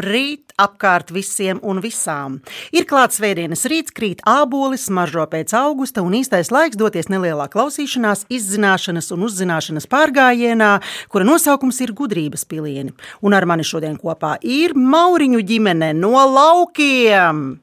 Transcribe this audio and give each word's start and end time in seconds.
Labrīt 0.00 0.54
apkārt 0.56 1.10
visiem 1.12 1.58
un 1.60 1.82
visām! 1.84 2.38
Ir 2.72 2.86
klāts 2.88 3.18
svētdienas 3.20 3.66
rīts, 3.68 3.92
krīt 3.92 4.22
ābolis, 4.24 4.86
smaržo 4.88 5.26
pēc 5.28 5.52
augusta 5.58 6.00
un 6.00 6.16
īstais 6.16 6.48
laiks 6.48 6.78
doties 6.80 7.10
nelielā 7.12 7.50
klausīšanās, 7.52 8.24
izzināšanas 8.32 9.12
un 9.12 9.28
uzzināšanas 9.28 9.84
pārgājienā, 9.92 10.72
kura 11.12 11.28
nosaukums 11.28 11.82
ir 11.84 11.92
gudrības 11.92 12.48
pilieni. 12.48 12.96
Un 13.20 13.36
ar 13.36 13.44
mani 13.44 13.66
šodien 13.66 14.00
kopā 14.00 14.38
ir 14.40 14.72
Mauriņu 14.72 15.44
ģimene 15.52 15.92
no 16.00 16.16
laukiem! 16.16 17.60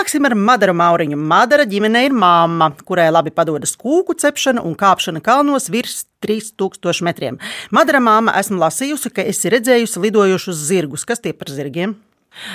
Sāksim 0.00 0.24
ar 0.24 0.32
Madaru 0.32 0.72
Mauriņu. 0.72 1.16
Madara 1.28 1.66
ģimene 1.68 2.00
ir 2.06 2.14
māma, 2.16 2.70
kurai 2.88 3.10
labi 3.10 3.28
padodas 3.36 3.74
kūku 3.76 4.14
cepšana 4.16 4.62
un 4.64 4.72
kāpšana 4.78 5.20
kalnos 5.20 5.66
virs 5.68 6.06
3000 6.24 7.04
metriem. 7.04 7.36
Madara 7.74 8.00
māma 8.00 8.32
esmu 8.40 8.56
lasījusi, 8.62 9.10
ka 9.12 9.26
esi 9.28 9.52
redzējusi 9.52 10.00
lidojošus 10.00 10.62
zirgus. 10.70 11.04
Kas 11.04 11.20
tie 11.20 11.34
par 11.36 11.52
zirgiem? 11.52 11.98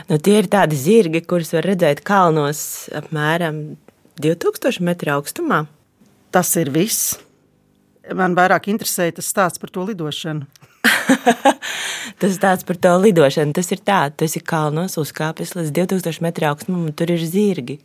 Nu, 0.10 0.18
tie 0.18 0.40
ir 0.40 0.50
tādi 0.50 0.80
zirgi, 0.80 1.22
kurus 1.22 1.54
var 1.54 1.70
redzēt 1.70 2.02
kalnos 2.08 2.64
apmēram 2.98 3.62
2000 4.26 4.82
metru 4.88 5.14
augstumā. 5.20 5.68
Tas 6.34 6.56
ir 6.58 6.74
viss. 6.74 7.20
Man 8.10 8.34
vairāk 8.34 8.72
interesēja 8.74 9.20
tas 9.20 9.30
stāsts 9.30 9.62
par 9.62 9.70
to 9.76 9.86
lidošanu. 9.86 10.50
tas 12.22 12.38
tāds 12.42 12.68
par 12.68 12.80
to 12.82 12.94
lidošanu. 13.02 13.56
Tas 13.56 13.72
ir 13.74 13.82
tā, 13.86 14.02
tu 14.12 14.28
esi 14.28 14.42
kalnos 14.44 14.98
uzkāpis 15.02 15.56
līdz 15.58 15.74
2000 15.76 16.24
metru 16.26 16.50
augstumam, 16.52 16.86
un 16.90 16.96
tur 16.96 17.14
ir 17.16 17.26
zirgi. 17.26 17.80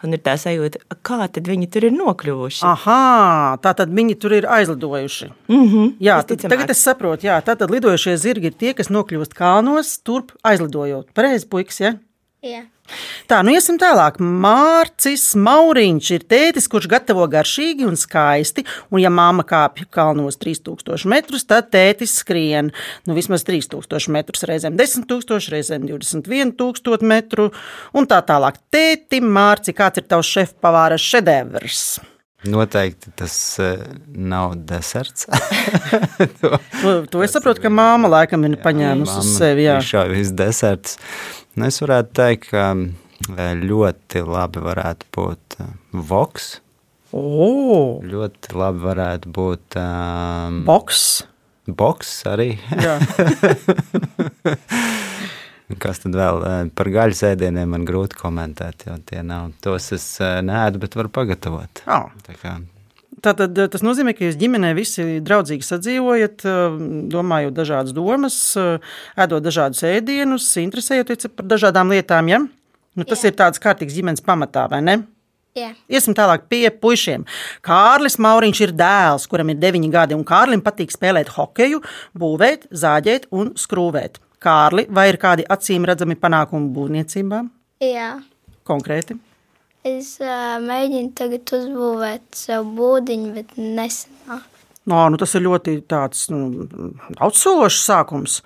Un 0.00 0.16
ir 0.16 0.20
tā 0.24 0.32
sajūta, 0.40 0.80
kā 1.04 1.26
tad 1.28 1.48
viņi 1.50 1.66
tur 1.68 1.84
ir 1.84 1.92
nokļuvuši. 1.92 2.62
Aha, 2.64 3.58
tā 3.60 3.74
tad 3.76 3.90
viņi 3.92 4.16
tur 4.16 4.32
ir 4.32 4.46
aizlidojuši. 4.48 5.28
Mm 5.52 5.66
-hmm, 5.66 5.90
jā, 6.00 6.22
tad, 6.24 6.46
tagad 6.48 6.70
es 6.72 6.80
saprotu, 6.80 7.26
jā, 7.28 7.36
tā 7.44 7.56
tad 7.56 7.70
lidojošie 7.70 8.16
zirgi 8.16 8.48
ir 8.48 8.56
tie, 8.56 8.72
kas 8.74 8.88
nokļūst 8.88 9.36
kalnos, 9.36 9.98
turp 10.00 10.32
aizlidojot. 10.42 11.12
Pareizi, 11.12 11.46
puikas, 11.46 11.80
ja? 11.80 11.94
Jā. 12.40 12.62
Tā, 13.28 13.42
nu 13.44 13.52
iesim 13.52 13.76
tālāk. 13.76 14.16
Mārcis 14.18 15.26
Mauriņš 15.36 16.06
ir 16.16 16.22
tētis, 16.24 16.70
kurš 16.72 16.86
gatavo 16.88 17.26
garšīgi 17.28 17.84
un 17.84 17.98
skaisti. 18.00 18.64
Un, 18.88 19.02
ja 19.02 19.10
māma 19.12 19.44
kāpj 19.46 19.84
kalnos 19.92 20.40
3000 20.40 21.04
metrus, 21.12 21.44
tad 21.44 21.68
tētis 21.74 22.16
skrien 22.22 22.70
nu, 23.04 23.16
vismaz 23.16 23.44
3000 23.44 24.08
metrus, 24.16 24.46
reizēm 24.48 24.78
10,000, 24.80 25.52
reizēm 25.52 25.84
21,000 25.90 27.10
metru 27.12 27.50
un 27.92 28.08
tā 28.08 28.22
tālāk. 28.24 28.56
Tēti, 28.72 29.20
Mārci, 29.20 29.76
kāds 29.76 30.00
ir 30.00 30.08
tavs 30.08 30.32
šefpavāra 30.32 30.96
šedevrs? 31.00 32.00
Noteikti 32.48 33.10
tas 33.20 33.34
uh, 33.60 33.82
nav 34.16 34.54
deserts. 34.64 35.26
to, 36.40 36.56
to, 36.56 36.94
to 37.12 37.20
es 37.20 37.36
saprotu, 37.36 37.60
ka 37.66 37.68
māma 37.68 38.08
laikam 38.08 38.48
ir 38.48 38.56
paņēmusi 38.64 39.18
uz 39.20 39.28
sevi. 39.36 39.66
Jā, 39.68 39.76
tā 39.84 40.06
ir 40.08 40.32
deserts. 40.38 40.96
Nu, 40.96 41.39
es 41.66 41.80
varētu 41.82 42.14
teikt, 42.16 42.50
ka 42.52 42.74
ļoti 43.60 44.24
labi 44.26 44.62
varētu 44.64 45.06
būt 45.16 45.56
voks. 45.92 46.60
Oh. 47.12 47.98
Ļoti 48.06 48.54
labi 48.54 48.84
varētu 48.84 49.32
būt 49.34 49.76
um, 49.80 50.62
boks. 50.68 51.26
Boks 51.66 52.12
arī. 52.30 52.54
Kas 55.82 56.02
tad 56.02 56.16
vēl 56.18 56.42
par 56.74 56.90
gaļas 56.90 57.22
ēdieniem 57.30 57.70
man 57.76 57.86
grūti 57.86 58.18
komentēt, 58.18 58.88
jo 58.88 58.96
tie 59.06 59.22
nav. 59.26 59.52
Tos 59.62 59.92
es 59.94 60.06
neēdu, 60.18 60.82
bet 60.82 60.98
varu 60.98 61.12
pagatavot. 61.14 61.86
Oh. 61.86 62.10
Tātad 63.20 63.58
tas 63.72 63.82
nozīmē, 63.84 64.14
ka 64.16 64.24
jūs 64.24 64.38
ģimenē 64.40 64.72
visi 64.78 65.04
draudzīgi 65.24 65.66
sadzīvojat, 65.66 66.44
domājot 67.12 67.56
dažādas 67.56 67.92
domas, 67.96 68.40
ēdot 69.20 69.44
dažādus 69.44 69.84
ēdienus, 69.84 70.48
interesējoties 70.62 71.28
par 71.36 71.48
dažādām 71.50 71.92
lietām. 71.92 72.30
Ja? 72.32 72.40
Nu, 72.96 73.04
tas 73.04 73.22
Jā. 73.22 73.30
ir 73.30 73.36
tāds 73.38 73.60
kārtīgs 73.62 73.96
ģimenes 73.98 74.24
pamatā, 74.24 74.64
vai 74.72 74.80
ne? 74.86 74.96
Jā. 75.58 75.72
Iesim 75.90 76.14
tālāk 76.14 76.46
pie 76.50 76.64
puišiem. 76.70 77.24
Kārlis 77.66 78.16
Mauriņš 78.22 78.64
ir 78.68 78.74
dēls, 78.78 79.26
kuram 79.30 79.50
ir 79.50 79.58
9 79.62 79.88
gadi, 79.92 80.14
un 80.14 80.26
Kārlim 80.26 80.62
patīk 80.62 80.94
spēlēt 80.94 81.32
hokeju, 81.34 81.82
būvēt, 82.18 82.68
zāģēt 82.70 83.30
un 83.34 83.52
skrūvēt. 83.58 84.20
Kārli, 84.40 84.86
vai 84.88 85.10
ir 85.10 85.18
kādi 85.20 85.44
acīm 85.50 85.84
redzami 85.88 86.16
panākumi 86.16 86.70
būvniecībā? 86.76 87.42
Jā. 87.84 88.14
Konkrēti? 88.68 89.18
Es 89.86 90.18
uh, 90.20 90.58
mēģinu 90.60 91.14
tagad 91.16 91.52
uzbūvēt 91.56 92.36
sev 92.36 92.66
būdiņu, 92.76 93.30
bet 93.38 93.54
nesenāk. 93.56 94.44
No, 94.90 95.04
nu 95.12 95.18
tas 95.20 95.32
ir 95.36 95.44
ļoti 95.44 95.76
tāds 95.88 96.26
nu, 96.32 96.66
daudzsološs 97.16 97.80
sākums. 97.86 98.38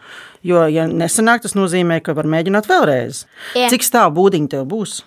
Jo, 0.47 0.65
ja 0.71 0.85
nesanāk, 0.91 1.45
tas 1.45 1.55
nozīmē, 1.57 2.01
ka 2.05 2.15
var 2.15 2.29
mēģināt 2.31 2.69
vēlreiz. 2.71 3.25
Jā. 3.57 3.71
Cik 3.73 3.87
stāvu 3.87 4.17
būdiņu 4.19 4.51
tev 4.53 4.67
būs? 4.71 4.99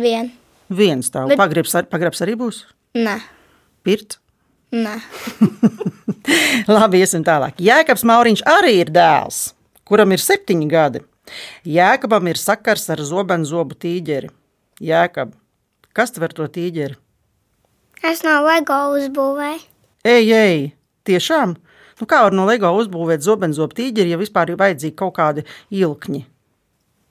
Vien. 0.00 0.32
Viens 0.72 1.10
stāv. 1.10 1.30
Bet... 1.30 1.40
Pagrabs, 1.40 1.76
ar, 1.78 1.86
pagrabs 1.90 2.24
arī 2.24 2.36
būs? 2.40 2.64
Nē. 2.98 3.18
Pirt? 3.86 4.18
Nē. 4.74 4.98
Labi, 6.70 7.00
iesim 7.02 7.24
tālāk. 7.26 7.60
Jēkabs 7.62 8.04
Mauriņš 8.06 8.44
arī 8.48 8.76
ir 8.82 8.92
dēls, 8.94 9.50
kuram 9.88 10.12
ir 10.14 10.22
septiņi 10.22 10.68
gadi. 10.70 11.04
Jēkabam 11.66 12.28
ir 12.30 12.40
sakars 12.40 12.88
ar 12.92 13.02
zobenu 13.06 13.46
zobu 13.46 13.76
tīģeri. 13.78 14.30
Jēkab, 14.80 15.34
kas 16.00 16.14
tver 16.16 16.32
to 16.36 16.48
tīģeri? 16.48 16.96
Es 18.08 18.22
no 18.24 18.38
LEGO 18.46 18.78
uzbūvēju. 18.96 19.64
Ej, 20.08 20.30
ej, 20.32 20.60
tiešām! 21.04 21.58
Nu, 22.00 22.06
kā 22.08 22.22
var 22.24 22.32
no 22.32 22.46
LEGO 22.48 22.70
uzbūvēt 22.80 23.20
zobenzobu 23.20 23.76
tīģeri, 23.76 24.14
ja 24.14 24.20
vispār 24.20 24.54
ir 24.54 24.60
vajadzīgi 24.60 24.96
kaut 24.96 25.18
kādi 25.18 25.44
ilkņi? 25.76 26.22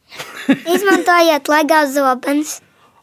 Izmantojiet 0.73 1.51
LEGO 1.53 1.83
zobens. 1.93 2.55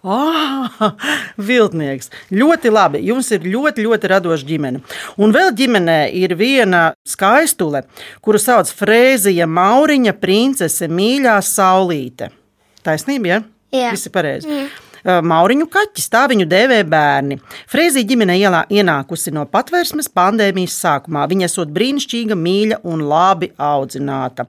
Ah, 0.06 0.94
viltnieks. 1.38 2.12
Ļoti 2.30 2.70
labi. 2.70 3.00
Jums 3.08 3.30
ir 3.34 3.46
ļoti, 3.46 3.82
ļoti 3.86 4.10
radoša 4.12 4.46
ģimene. 4.46 4.82
Un 5.18 5.34
vēl 5.34 5.50
ģimenē 5.58 5.96
ir 6.14 6.36
viena 6.38 6.82
skaistule, 7.06 7.82
kuru 8.22 8.38
sauc 8.38 8.70
Frēzija 8.70 9.48
Mauriņa, 9.50 10.14
princese 10.22 10.86
mīļā 10.86 11.40
saulīte. 11.42 12.30
Taisnība, 12.86 13.32
ja? 13.32 13.40
Jā. 13.74 13.94
Visi 13.96 14.12
pareizi. 14.14 14.50
Jā. 14.50 14.68
Mauriņu 15.06 15.68
kaķis, 15.70 16.08
tā 16.10 16.24
viņu 16.30 16.48
dēvē 16.50 16.80
bērni. 16.90 17.38
Frēzī 17.70 18.02
ģimene 18.08 18.34
ielā 18.40 18.64
ienākusi 18.74 19.30
no 19.36 19.44
patvērsmes 19.46 20.08
pandēmijas 20.10 20.74
sākumā. 20.82 21.28
Viņa 21.30 21.46
esot 21.46 21.70
brīnišķīga, 21.74 22.34
mīļa 22.34 22.80
un 22.90 23.04
labi 23.06 23.52
audzināta. 23.54 24.48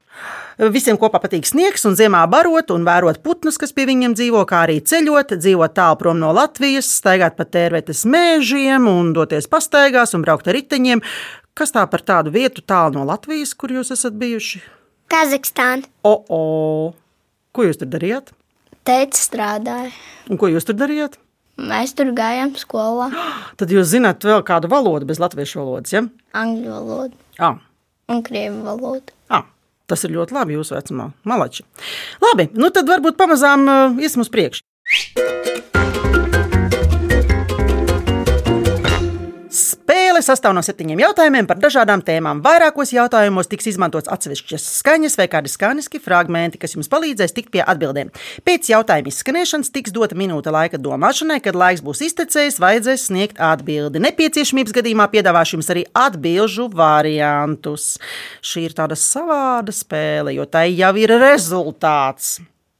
Visiem 0.74 0.98
kopā 0.98 1.22
patīk 1.22 1.46
sniegs 1.46 1.86
un 1.86 1.94
ziemā 2.00 2.24
barot 2.32 2.74
un 2.74 2.88
vērot 2.88 3.22
putnus, 3.22 3.60
kas 3.62 3.76
pie 3.78 3.86
viņiem 3.86 4.16
dzīvo, 4.18 4.42
kā 4.50 4.64
arī 4.66 4.80
ceļot, 4.82 5.36
dzīvot 5.38 5.76
tālu 5.78 6.00
prom 6.00 6.18
no 6.24 6.32
Latvijas, 6.34 6.90
staigāt 7.04 7.38
pa 7.38 7.46
tērvetes 7.46 8.02
mēžiem 8.10 8.90
un 8.90 9.14
doties 9.14 9.46
pastaigās 9.52 10.18
un 10.18 10.26
braukt 10.26 10.50
ar 10.50 10.58
riteņiem. 10.58 11.06
Kas 11.58 11.74
tā 11.74 11.86
par 11.90 12.02
tādu 12.06 12.34
vietu 12.34 12.66
tālu 12.66 12.98
no 12.98 13.06
Latvijas, 13.06 13.54
kur 13.54 13.78
jūs 13.78 13.94
esat 13.94 14.18
bijuši? 14.18 14.64
Kazahstāna. 15.14 15.86
O, 16.06 16.18
o, 16.34 16.42
ko 17.54 17.70
jūs 17.70 17.78
tur 17.82 17.94
darījāt? 17.94 18.34
Teica 18.88 19.20
strādāja. 19.20 19.92
Un 20.32 20.40
ko 20.40 20.48
jūs 20.48 20.64
tur 20.68 20.78
darījāt? 20.80 21.18
Mēs 21.58 21.92
tur 21.98 22.14
gājām 22.16 22.54
skolā. 22.56 23.10
Tad 23.60 23.74
jūs 23.74 23.90
zināt 23.92 24.24
vēl 24.24 24.46
kādu 24.48 24.70
valodu 24.72 25.10
bez 25.10 25.20
latviešu 25.20 25.60
valodas, 25.60 25.92
ja? 25.96 26.06
Angļu 26.38 26.72
valodu. 26.72 27.20
Ah. 27.44 27.60
Un 28.08 28.24
krievu 28.24 28.64
valodu. 28.64 29.16
Ah. 29.28 29.44
Tas 29.88 30.04
ir 30.04 30.12
ļoti 30.16 30.36
labi 30.36 30.56
jūsu 30.58 30.76
vecumā. 30.76 31.10
Malači. 31.28 31.64
Labi, 32.24 32.50
nu 32.60 32.68
tad 32.76 32.90
varbūt 32.92 33.16
pamazām 33.20 33.64
uh, 33.72 34.02
iesim 34.04 34.24
uz 34.24 34.32
priekšu. 34.32 34.64
Spēle 40.18 40.34
sastāv 40.34 40.54
no 40.58 40.64
septiņiem 40.66 40.98
jautājumiem 41.04 41.46
par 41.46 41.60
dažādām 41.62 42.02
tēmām. 42.02 42.40
Vairākos 42.42 42.90
jautājumos 42.90 43.52
tiks 43.52 43.68
izmantots 43.70 44.10
atsevišķas 44.10 44.64
skaņas 44.80 45.14
vai 45.20 45.28
kādi 45.30 45.52
skaņiski 45.54 46.02
fragmenti, 46.02 46.58
kas 46.58 46.74
jums 46.74 46.90
palīdzēs 46.90 47.36
tikt 47.38 47.52
pie 47.54 47.62
atbildēm. 47.62 48.10
Pēc 48.42 48.72
jautājuma 48.72 49.14
izskanēšanas 49.14 49.70
tiks 49.78 49.94
dota 49.94 50.18
minūte 50.18 50.50
laika 50.50 50.82
domāšanai, 50.82 51.38
kad 51.46 51.54
laiks 51.62 51.86
būs 51.86 52.02
iztecējis, 52.10 52.58
vajadzēs 52.66 53.06
sniegt 53.12 53.38
atbildi. 53.38 54.02
Nepieciešamības 54.08 54.74
gadījumā 54.80 55.06
piedāvāšu 55.14 55.60
jums 55.60 55.70
arī 55.76 55.86
atbildžu 55.94 56.72
variantus. 56.74 57.92
Šī 58.42 58.66
ir 58.72 58.78
tāda 58.82 58.98
savāda 58.98 59.70
spēle, 59.70 60.34
jo 60.34 60.50
tai 60.50 60.72
jau 60.72 60.96
ir 60.98 61.14
rezultāts, 61.22 62.40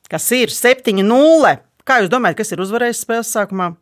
kas 0.10 0.32
ir 0.34 0.50
7-0. 0.50 1.60
Kā 1.86 2.02
jūs 2.02 2.10
domājat, 2.10 2.42
kas 2.42 2.58
ir 2.58 2.66
uzvarējis 2.66 3.06
spēles 3.06 3.38
sākumā? 3.38 3.76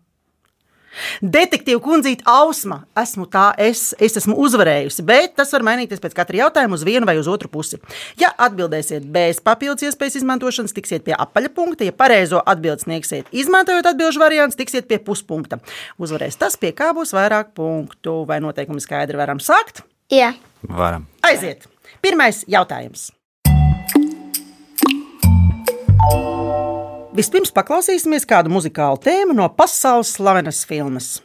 Detektīva 1.22 1.82
kundzīte 1.84 2.26
Ausma, 2.30 2.82
esmu 2.98 3.28
tā, 3.32 3.50
es, 3.62 3.90
es 4.02 4.18
esmu 4.22 4.38
uzvarējusi, 4.46 5.06
bet 5.08 5.36
tas 5.40 5.54
var 5.56 5.66
mainīties 5.68 6.02
pēc 6.04 6.16
katra 6.18 6.44
jautājuma 6.46 6.80
uz 6.80 6.86
vienu 6.88 7.10
vai 7.10 7.18
uz 7.20 7.30
otru 7.32 7.52
pusi. 7.52 7.82
Ja 8.22 8.32
atbildēsiet 8.48 9.06
bez 9.12 9.42
papildus 9.44 9.88
iespējas 9.90 10.20
izmantošanas, 10.22 10.76
tiksiet 10.76 11.06
pie 11.08 11.16
apaļa 11.18 11.52
punkta, 11.56 11.88
ja 11.88 11.96
pareizo 11.96 12.42
atbildi 12.46 12.88
sniegsiet, 12.88 13.30
izmantojot 13.36 13.92
atbildžu 13.92 14.24
variantu, 14.24 14.60
tiksiet 14.62 14.90
pie 14.90 15.02
puspunkta. 15.04 15.60
Uzvarēs 16.02 16.40
tas, 16.42 16.58
pie 16.60 16.74
kā 16.76 16.92
būs 16.96 17.16
vairāk 17.16 17.54
punktu, 17.58 18.24
vai 18.30 18.42
noteikumi 18.44 18.84
skaidri 18.84 19.20
varam 19.20 19.44
sākt. 19.44 19.84
Jā, 20.14 20.36
Varam. 20.70 21.06
Aiziet! 21.22 21.68
Pirmais 22.02 22.44
jautājums. 22.48 23.12
Vispirms 27.16 27.54
paklausīsimies 27.56 28.26
kādu 28.28 28.52
muzikālu 28.52 28.98
tēmu 29.00 29.32
no 29.38 29.46
pasaules 29.56 30.10
slavenas 30.18 30.66
filmas. 30.68 31.22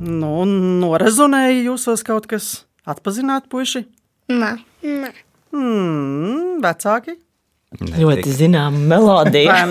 Nu, 0.00 0.46
norezonēja 0.48 1.66
jūsos 1.66 2.06
kaut 2.06 2.30
kas. 2.32 2.48
Atpazināt, 2.88 3.50
puiši? 3.52 3.84
nē, 4.32 4.54
nē. 4.80 5.12
Hmm, 5.52 6.62
vecāki. 6.64 7.18
Ļoti 7.80 8.32
zināma 8.32 8.78
melodija. 8.94 9.64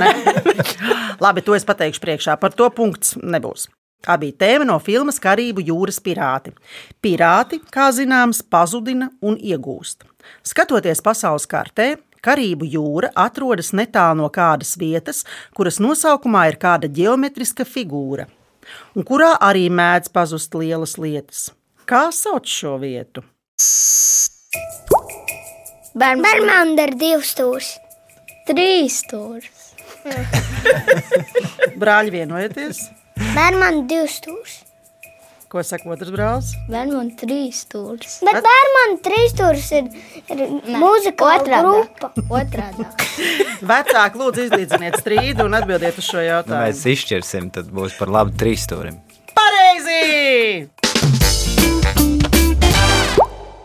Labi, 1.24 1.42
to 1.46 1.56
es 1.58 1.66
pateikšu 1.66 2.04
priekšā. 2.04 2.38
Par 2.42 2.54
to 2.54 2.70
punkts 2.74 3.16
nebūs. 3.22 3.68
Tā 4.06 4.20
bija 4.22 4.36
tēma 4.44 4.68
no 4.70 4.76
filmas 4.84 5.18
Karību 5.22 5.64
jūras 5.66 5.98
pirāti. 6.04 6.54
Pirāti, 7.02 7.62
kā 7.74 7.90
zināms, 7.96 8.44
pazudina 8.46 9.10
un 9.26 9.38
iegūst. 9.40 10.06
Skatoties 10.46 11.02
pasaules 11.06 11.48
kartē, 11.50 11.96
Karību 12.26 12.68
jūra 12.70 13.12
atrodas 13.22 13.72
netālu 13.78 14.24
no 14.24 14.32
kādas 14.34 14.76
vietas, 14.82 15.24
kuras 15.58 15.78
nosaukumā 15.82 16.48
ir 16.50 16.58
kāda 16.62 16.90
geometriska 16.90 17.66
figūra, 17.70 18.26
un 18.98 19.06
kurā 19.06 19.36
arī 19.46 19.68
mēdz 19.70 20.10
pazust 20.14 20.58
lielas 20.58 20.98
lietas. 21.02 21.52
Kā 21.86 22.08
sauc 22.14 22.50
šo 22.50 22.80
vietu? 22.82 23.22
Bērnam 25.96 26.74
ir 26.82 26.98
divs 26.98 27.36
stūris. 27.36 27.76
Trīs 28.46 29.00
stūris. 29.04 29.72
Brāļi 31.82 32.12
vienojieties, 32.14 32.84
Bērnam 33.36 33.80
ir 33.82 33.86
divs 33.90 34.20
stūris. 34.22 34.56
ko 35.50 35.64
saka 35.64 35.88
otrs 35.96 36.12
brālis? 36.12 36.50
Bērnam 36.70 37.10
trīs 37.18 37.62
stūris. 37.66 38.18
Bet 38.28 38.42
bērnam 38.46 38.96
trīs 39.06 39.32
stūris 39.34 39.70
ir, 39.80 39.88
ir 40.36 40.44
mūzika 40.82 41.32
grupa. 41.48 42.12
Otrādi. 42.28 42.86
Vecāki, 43.72 44.20
lūdzu, 44.22 44.46
izlīdziniet 44.50 45.00
strīdu 45.02 45.48
un 45.48 45.56
atbildiet 45.62 45.98
uz 46.02 46.10
šo 46.12 46.20
Nu, 46.20 46.26
jautājumu. 46.28 46.62
mēs 46.68 46.84
izšķirsim, 46.96 47.50
tad 47.56 47.72
būs 47.74 47.96
par 47.98 48.12
labu 48.14 48.36
trīs 48.38 48.68
stūrim. 48.68 49.00
Pareizi! 49.36 50.68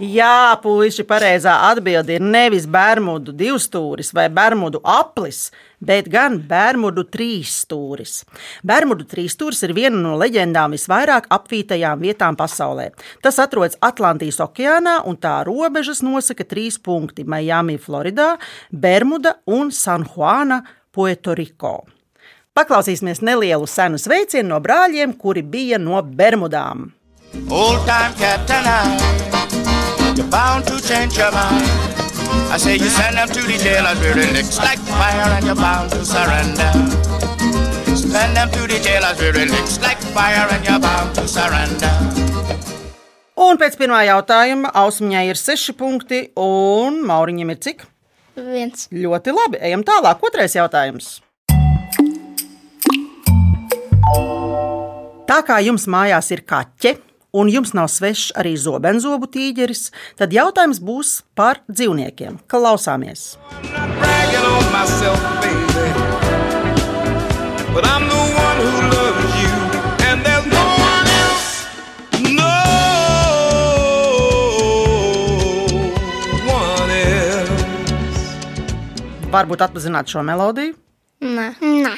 Jā, 0.01 0.57
puiši, 0.63 1.05
pareizā 1.05 1.53
atbilde 1.69 2.15
ir 2.17 2.23
nevis 2.25 2.65
Bermudu 2.65 3.35
divstūris 3.37 4.15
vai 4.17 4.31
Bermudu 4.33 4.81
aplis, 4.81 5.51
bet 5.77 6.07
gan 6.09 6.39
Bermudu 6.49 7.05
trīsstūris. 7.05 8.23
Bermudu 8.65 9.05
trīsstūris 9.11 9.61
ir 9.67 9.75
viena 9.77 10.01
no 10.01 10.15
leģendām 10.17 10.73
visvairāk 10.73 11.29
apvītajām 11.37 12.01
vietām 12.01 12.39
pasaulē. 12.41 12.87
Tas 13.21 13.37
atrodas 13.45 13.77
Atlantijas 13.85 14.41
okeānā, 14.41 15.03
un 15.05 15.19
tā 15.21 15.35
robežas 15.45 16.01
nosaka 16.01 16.49
trīs 16.49 16.81
punkti- 16.81 17.27
Miami, 17.35 17.77
Floridā, 17.77 18.39
Bermuda 18.73 19.35
un 19.47 19.71
San 19.71 20.09
Juana, 20.09 20.63
Puertoriko. 20.97 21.85
Paklausīsimies 22.57 23.21
nelielu 23.21 23.69
senu 23.69 23.99
sveicienu 23.99 24.49
no 24.49 24.61
brāļiem, 24.61 25.13
kuri 25.19 25.43
bija 25.43 25.79
no 25.79 26.01
Bermudām. 26.03 26.91
Old 27.51 27.85
time 27.85 28.15
captain, 28.19 28.65
I, 28.65 29.40
you're 30.21 30.31
bound 30.31 30.67
to 30.67 30.77
change 30.83 31.17
your 31.17 31.33
mind. 31.33 31.65
I 32.53 32.57
say 32.59 32.77
you 32.77 32.89
send 32.89 33.17
them 33.17 33.29
to 33.29 33.41
the 33.41 33.57
jail 33.57 33.87
as 33.87 33.99
where 34.01 34.19
it 34.19 34.33
licks 34.33 34.59
like 34.59 34.79
fire 34.79 35.29
and 35.37 35.47
you're 35.47 35.55
bound 35.55 35.91
to 35.93 36.05
surrender. 36.05 36.73
Send 37.97 38.37
them 38.37 38.51
to 38.51 38.63
the 38.69 38.79
jail 38.85 39.05
as 39.05 39.19
where 39.19 39.37
it 39.37 39.51
licks 39.51 39.81
like 39.81 40.01
fire 40.17 40.47
and 40.51 40.65
you're 40.67 40.79
bound 40.79 41.15
to 41.15 41.27
surrender. 41.29 41.95
Un 43.41 43.57
pēc 43.57 43.79
pirmā 43.81 44.03
jautājuma 44.05 44.69
Ausmiņai 44.77 45.25
ir 45.31 45.39
seši 45.41 45.73
punkti, 45.79 46.19
un 46.37 47.01
Mauriņam 47.09 47.55
ir 47.55 47.61
cik? 47.65 47.87
Viens. 48.37 48.85
Ļoti 48.93 49.33
labi, 49.33 49.61
ejam 49.65 49.81
tālāk. 49.87 50.21
Otrais 50.29 50.53
jautājums. 50.55 51.23
Tā 55.31 55.39
kā 55.47 55.57
jums 55.65 55.89
mājās 55.89 56.29
ir 56.35 56.45
kaķe, 56.45 56.99
un 57.33 57.51
jums 57.51 57.73
nav 57.77 57.89
svešs 57.93 58.33
arī 58.39 58.57
zobenzobu 58.59 59.29
tīģeris, 59.31 59.91
tad 60.19 60.35
jautājums 60.35 60.81
būs 60.83 61.21
par 61.39 61.63
dzīvniekiem. 61.71 62.41
Klausāmies! 62.51 63.37
Myself. 64.71 65.21
But 67.75 67.85
I'm 67.87 68.09
the 68.09 68.17
one 68.17 68.59
who 68.65 68.73
loves 68.95 69.33
you, 69.43 69.53
and 70.09 70.25
there's 70.25 70.47
no 70.49 70.65
one 70.89 71.07
else. 71.23 71.49
No 72.33 72.55
one 76.49 76.91
else. 76.91 78.25
Varbūt 79.31 79.67
atpazināt 79.69 80.09
šo 80.11 80.25
melodiju. 80.27 80.75
Nē. 81.21 81.51
Nē, 81.61 81.95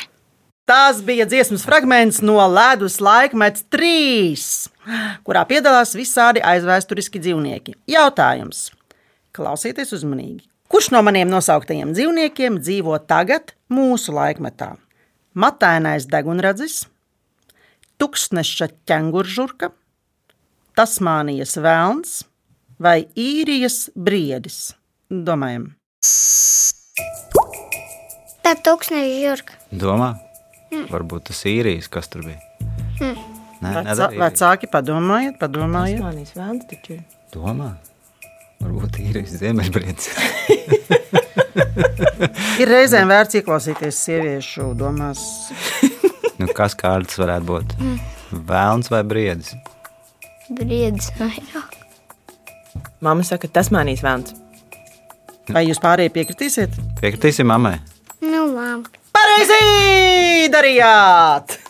Tas 0.67 1.01
bija 1.03 1.25
dziesmas 1.27 1.65
fragments 1.67 2.21
no 2.23 2.37
Ledus 2.49 3.01
laikmets 3.03 3.65
3, 3.75 4.71
kurā 5.27 5.43
piedalās 5.49 5.95
visādi 5.99 6.43
aizvēsturiski 6.45 7.21
dzīvnieki. 7.23 7.77
Jautājums. 7.91 8.71
Klausieties 9.33 9.95
uzmanīgi. 9.97 10.45
Kurš 10.73 10.89
no 10.95 11.03
maniem 11.05 11.29
nosauktajiem 11.29 11.93
dzīvniekiem 11.93 12.57
dzīvo 12.63 12.97
tagad, 13.09 13.53
mūsu 13.73 14.15
laikmetā? 14.17 14.71
Matainais 15.37 16.07
degunradzis, 16.09 16.87
tūkstneša 18.01 18.71
ķenguržurka, 18.89 19.73
Tasmānijas 20.77 21.59
vēlns 21.61 22.23
vai 22.81 23.03
īrijas 23.13 23.91
briedis? 23.93 24.73
Domājam, 25.13 25.75
tā 28.41 28.57
tūkstneša 28.65 29.21
žurka. 29.27 29.61
Domā? 29.85 30.15
Varbūt 30.89 31.29
tas 31.29 31.45
īrijas, 31.49 31.93
kas 31.93 32.09
tur 32.09 32.25
bija. 32.31 32.41
Nē, 33.63 33.73
Vecā, 33.79 34.09
īrijas. 34.11 34.19
vecāki, 34.19 34.69
padomājiet, 34.73 35.37
padomājiet. 35.39 36.01
Tasmānijas 36.01 36.33
vēlns 36.35 36.69
taču 36.71 36.97
ir. 36.97 37.03
Domā? 37.35 37.69
Varbūt 38.63 38.99
īrijas 39.03 39.37
ziemeļbriedis. 39.39 40.09
Ir 42.63 42.71
reizēm 42.71 43.11
vērts 43.11 43.39
ieklausīties 43.41 43.99
sieviešu 44.07 44.73
domās. 44.79 45.23
nu, 46.41 46.49
kas 46.57 46.75
kārtas 46.79 47.19
varētu 47.21 47.49
būt? 47.49 47.75
Vēlns 48.51 48.91
vai 48.93 49.03
briedis? 49.07 49.55
Briedis 50.51 51.11
vairāk. 51.19 51.79
Māma 53.03 53.27
saka, 53.27 53.51
Tasmānijas 53.51 54.03
vēlns. 54.05 54.35
Vai 55.53 55.65
jūs 55.67 55.81
pārējie 55.83 56.13
piekritīsiet? 56.15 56.77
Piekritīsim 57.01 57.49
mammai. 57.51 57.77
Nu, 58.23 58.47
labi. 58.55 58.91
Pareizi 59.13 60.49
darījāt! 60.55 61.62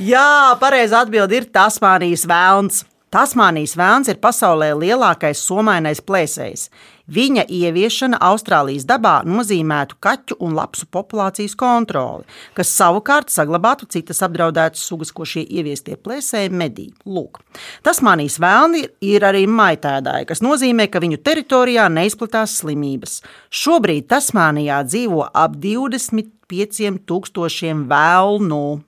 Jā, 0.00 0.56
pareizā 0.56 1.02
atbilde 1.04 1.36
ir 1.36 1.44
Tasmānijas 1.52 2.22
vēlns. 2.24 2.86
Tasmānijas 3.12 3.74
vēlns 3.76 4.08
ir 4.08 4.16
pasaulē 4.22 4.70
lielākais 4.78 5.42
somainais 5.44 6.00
plēsējs. 6.00 6.70
Viņa 7.10 7.42
ieviešana 7.52 8.16
Austrālijas 8.24 8.86
dabā 8.88 9.20
nozīmētu 9.28 9.98
kaķu 10.00 10.38
un 10.40 10.56
lapsu 10.56 10.88
populācijas 10.88 11.52
kontroli, 11.58 12.24
kas 12.56 12.72
savukārt 12.72 13.28
saglabātu 13.34 13.84
citas 13.92 14.22
apdraudētas 14.24 14.80
sugas, 14.88 15.12
ko 15.12 15.28
šie 15.28 15.44
ieviestie 15.44 16.00
plēsēji 16.00 16.48
medī. 16.48 16.96
Lūk, 17.04 17.44
Tasmānijas 17.84 18.40
vēlni 18.40 18.88
ir 19.04 19.20
arī 19.28 19.44
maitēdāji, 19.50 20.30
kas 20.32 20.40
nozīmē, 20.40 20.88
ka 20.88 21.04
viņu 21.04 21.20
teritorijā 21.20 21.92
neizplatās 21.92 22.56
slimības. 22.62 23.20
Šobrīd 23.52 24.08
Tasmānijā 24.08 24.80
dzīvo 24.88 25.28
ap 25.28 25.60
25,000 25.60 27.84
vēlnu. 27.90 28.80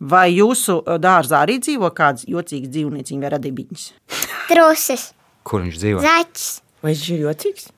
Vai 0.00 0.26
jūsu 0.36 0.82
dārzā 1.00 1.38
arī 1.46 1.56
dzīvo 1.64 1.88
kāds 1.96 2.26
jocīgs 2.28 2.68
dzīvnieciņš 2.74 3.22
vai 3.22 3.30
radībiņš? 3.32 3.84
Trusis, 4.50 5.06
Kur 5.46 5.62
viņš 5.64 5.78
dzīvo? 5.80 6.02
zaķis, 6.04 6.46
Vai 6.84 6.92
viņš 6.92 7.06
ir 7.14 7.22
jocīgs? 7.24 7.70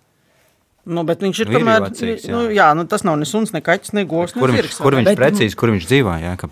Nu, 0.88 1.04
bet 1.04 1.20
viņš 1.22 1.40
ir 1.44 1.48
Nu, 1.48 1.52
ir 1.52 1.60
tomēr. 1.62 1.82
jocīgs, 1.86 2.24
jā. 2.26 2.32
nu, 2.32 2.40
jā, 2.50 2.66
nu, 2.74 2.84
tas 2.90 3.04
nav 3.04 3.18
ne 3.20 3.24
suns, 3.28 3.52
ne 3.52 3.60
kaķis, 3.60 3.92
ne 3.94 4.04
govs. 4.08 4.32
Kur 4.34 4.50
ne 4.50 4.58
viņš, 4.62 4.78
kur 4.82 4.96
viņš 4.98 5.04
Bet- 5.12 5.18
precīzi, 5.20 5.54
kur 5.60 5.70
viņš 5.70 5.86
dzīvo? 5.86 6.14
Jā, 6.22 6.34
ka 6.40 6.48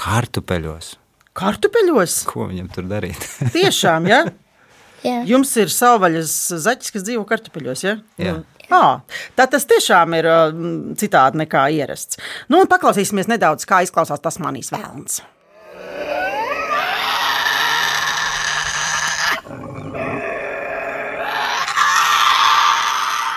kartupeļos. 0.00 0.94
Kartupeļos? 1.36 2.14
Ko 2.30 2.46
viņam 2.50 2.70
tur 2.74 2.86
darīt? 2.90 3.20
Tiešām, 3.54 4.06
jā. 4.10 4.22
Jā. 5.04 5.20
Jums 5.28 5.52
ir 5.56 5.70
savvaļas 5.72 6.32
zaķis, 6.60 6.92
kas 6.92 7.04
dzīvo 7.06 7.22
kartupeļos, 7.28 7.84
jā? 7.86 7.94
Jā. 8.20 8.34
À, 8.70 9.00
tā 9.34 9.48
tas 9.50 9.66
tiešām 9.66 10.14
ir 10.20 10.30
citādi 11.00 11.42
nekā 11.42 11.66
ierasts. 11.74 12.20
Nu, 12.52 12.62
paklausīsimies 12.70 13.30
nedaudz, 13.30 13.66
kā 13.66 13.82
izklausās 13.86 14.22
tas 14.22 14.38
manīs 14.42 14.70
vēlns. 14.74 15.22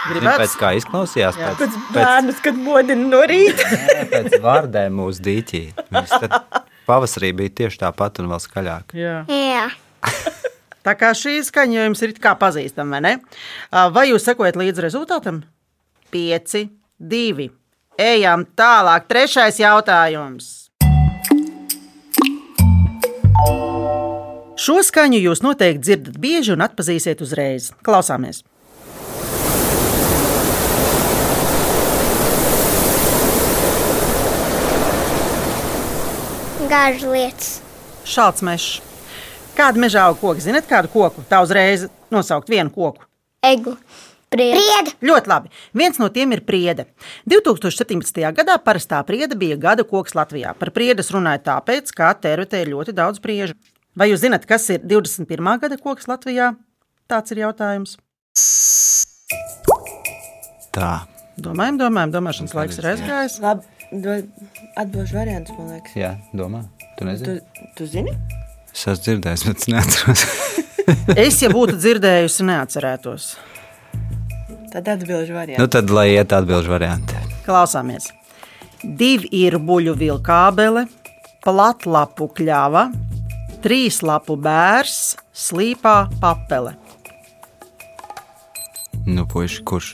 Gribētu 0.04 0.44
pēc 0.44 0.56
kā 0.60 0.72
izklausījās. 0.78 1.38
Jā. 1.40 1.54
Pēc, 1.58 1.74
pēc 1.74 1.96
bērnus, 1.96 2.42
kad 2.44 2.60
modina 2.60 3.08
no 3.08 3.24
rīta. 3.30 3.68
jā, 3.96 4.06
pēc 4.12 4.38
vārdēm 4.44 5.00
mūsu 5.00 5.24
dīķī. 5.26 5.64
Pavasarī 6.84 7.32
bija 7.40 7.58
tieši 7.64 7.86
tāpat 7.86 8.20
un 8.24 8.32
vēl 8.34 8.44
skaļāk. 8.44 8.98
Jā. 9.00 9.22
jā. 9.32 9.68
Tā 10.84 10.98
kā 11.00 11.14
šī 11.16 11.38
skaņa 11.48 11.78
jau 11.78 11.84
jums 11.88 12.02
ir 12.04 12.12
kā 12.20 12.34
pazīstama, 12.40 12.98
vai 12.98 13.02
ne? 13.06 13.14
Vai 13.96 14.10
jūs 14.10 14.26
sekojat 14.28 14.60
līdzi 14.60 14.84
rezultātam? 14.84 15.44
5, 16.12 16.68
2. 17.00 17.48
Ejam 18.04 18.44
tālāk. 18.58 19.08
Trešais 19.08 19.62
jautājums. 19.64 20.52
Šo 24.64 24.80
skaņu 24.86 25.24
jūs 25.24 25.42
noteikti 25.44 25.82
dzirdat 25.88 26.20
bieži 26.22 26.54
un 26.54 26.64
atpazīsiet 26.68 27.24
uzreiz. 27.24 27.72
Klausāmies! 27.84 28.44
Gāžu 36.70 37.12
lietas. 37.14 37.62
Šāds 38.08 38.44
mežs. 38.46 38.82
Kāda 39.54 39.78
meža 39.78 40.08
auga 40.08 40.18
koka? 40.18 40.42
Zinat, 40.42 40.66
kādu 40.70 40.90
koku? 40.90 41.22
Tā 41.30 41.44
uzreiz 41.46 41.86
nosaukt 42.14 42.50
vienu 42.50 42.74
koku. 42.74 43.06
Egu. 43.46 43.76
Prieda. 44.34 44.58
Prieda. 44.58 44.94
Ļoti 45.06 45.30
labi. 45.30 45.52
Viens 45.78 46.00
no 46.02 46.08
tiem 46.14 46.34
ir 46.34 46.42
priede. 46.48 46.88
2017. 47.30 48.18
gadā 48.34 48.56
parastā 48.58 49.04
priede 49.06 49.38
bija 49.38 49.60
gada 49.62 49.86
koks 49.86 50.18
Latvijā. 50.18 50.56
Par 50.58 50.74
priedes 50.74 51.14
runāja 51.14 51.44
tāpēc, 51.52 51.94
ka 51.94 52.10
tervitē 52.18 52.64
ir 52.64 52.74
ļoti 52.74 52.98
daudz 52.98 53.22
priežu. 53.22 53.54
Vai 53.94 54.10
jūs 54.10 54.24
zināt, 54.26 54.48
kas 54.50 54.66
ir 54.74 54.82
21. 54.82 55.54
gada 55.62 55.78
koks 55.78 56.10
Latvijā? 56.10 56.56
Tāds 57.12 57.36
ir 57.36 57.44
jautājums. 57.46 58.00
Tā. 60.74 60.94
Domājam, 61.38 61.78
domājam, 61.78 62.14
domāšanas 62.14 62.58
laiks 62.58 62.82
ir 62.82 62.90
aizgājis. 62.90 63.38
Labi, 63.44 64.18
atbildžu 64.82 65.18
variants, 65.18 65.54
man 65.58 65.76
liekas. 65.76 65.98
Jā, 65.98 66.16
domā. 66.34 66.66
Tu 66.98 67.06
nezini? 67.10 67.38
Tu, 67.38 67.70
tu 67.78 67.90
zini? 67.90 68.18
Es 68.74 68.88
esmu 68.90 69.04
dzirdējis, 69.06 69.44
bet 69.48 69.64
es 69.64 69.70
neatceros. 69.70 70.26
Es, 71.16 71.38
ja 71.40 71.48
būtu 71.48 71.78
dzirdējusi, 71.80 72.44
neatcerētos. 72.44 73.28
Tad 74.74 74.90
atbildžu 74.92 75.32
variants. 75.38 75.62
nu, 75.62 75.70
tad 75.72 75.94
lai 75.94 76.10
iet 76.12 76.34
atbildžu 76.36 76.74
varianti. 76.74 77.16
Klausāmies. 77.46 78.10
Divi 78.84 79.30
ir 79.46 79.56
buļbuļu 79.64 79.94
vilkābele, 80.02 80.84
platlapu 81.46 82.28
kļava, 82.36 82.90
trīs 83.64 84.02
lapu 84.04 84.36
bērs, 84.36 85.14
slīpā 85.32 85.96
papele. 86.20 86.76
Nu, 89.08 89.24
puiši, 89.30 89.64
kurš? 89.64 89.94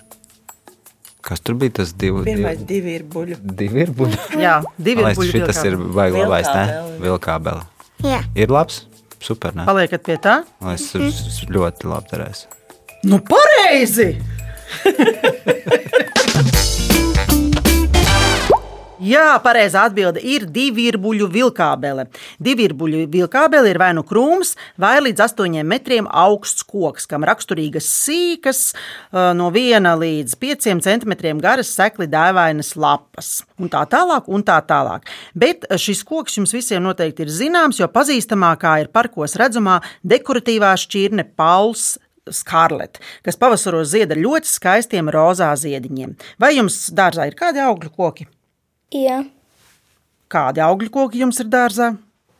Kas 1.21 1.43
tur 1.45 1.59
bija 1.59 1.83
tas 1.83 1.93
divi? 1.93 2.23
Pirmais 2.25 2.63
divi 2.65 2.97
ir 2.97 3.05
buļu. 3.13 3.37
divi 3.43 3.85
ir 3.85 3.93
buļbuļi. 3.93 4.41
Jā, 4.41 4.61
divi 4.77 5.03
ir 5.03 5.11
buļbuļu 5.11 5.51
šis 5.51 5.65
ir 5.69 5.77
baigi 5.77 6.23
labais, 6.23 6.49
ne? 6.49 6.63
Vilkābele. 6.65 7.03
Vilkābele. 7.05 7.67
Jā. 8.05 8.21
Ir 8.39 8.51
labs? 8.53 8.85
Super, 9.19 9.51
ne? 9.55 9.65
Paliekat 9.67 10.05
pie 10.07 10.15
tā? 10.23 10.37
Es 10.71 10.87
es 10.95 11.41
ļoti 11.51 11.89
labi 11.91 12.13
derēs. 12.13 12.45
Nu, 13.03 13.19
pareizi! 13.27 14.13
Jā, 18.99 19.37
pareizā 19.39 19.85
atbilde 19.87 20.19
ir 20.27 20.43
divirbuļu 20.51 21.29
vilkābele. 21.31 22.03
Divirbuļu 22.43 23.05
vilkābele 23.07 23.69
ir 23.71 23.77
vai 23.79 23.93
nu 23.95 24.01
krūms, 24.03 24.57
vai 24.75 24.97
līdz 25.05 25.23
8 25.23 25.61
metriem 25.63 26.07
augsts 26.11 26.65
koks, 26.67 27.05
kam 27.07 27.23
raksturīgas 27.23 27.87
sīkas, 27.87 28.59
no 29.39 29.47
1 29.55 29.87
līdz 30.01 30.35
5 30.41 30.67
centimetriem 30.83 31.39
garas 31.39 31.71
sekli 31.71 32.09
dēvainas 32.11 32.73
lapas. 32.75 33.29
Un 33.55 33.71
tā 33.71 33.85
tālāk, 33.87 34.27
un 34.27 34.43
tā 34.43 34.57
tālāk. 34.67 35.07
Bet 35.31 35.63
šis 35.79 36.03
koks 36.03 36.35
jums 36.41 36.55
visiem 36.57 36.83
noteikti 36.83 37.23
ir 37.23 37.31
zināms, 37.31 37.79
jo 37.79 37.87
pazīstamākā 37.87 38.81
ir 38.83 38.91
parkos 38.91 39.37
redzamā 39.39 39.77
dekoratīvā 40.03 40.73
šķirne 40.75 41.23
Pauls 41.39 41.93
skarlete, 42.35 42.99
kas 43.23 43.39
pavasaros 43.39 43.93
zied 43.93 44.11
ar 44.11 44.19
ļoti 44.19 44.51
skaistiem 44.51 45.07
rozā 45.15 45.53
ziediņiem. 45.55 46.17
Vai 46.41 46.57
jums 46.57 46.89
dārzā 46.91 47.29
ir 47.31 47.39
kādi 47.39 47.63
augļu 47.63 47.93
koki? 47.95 48.27
Jā. 48.93 49.19
Kādi 50.29 50.61
augļu 50.65 50.89
koki 50.93 51.21
jums 51.21 51.39
ir 51.41 51.49
dārzā? 51.49 51.91